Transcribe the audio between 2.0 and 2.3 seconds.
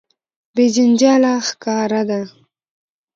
ده.